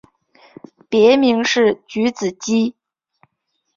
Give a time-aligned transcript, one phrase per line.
[0.89, 2.73] 别名是菊子姬。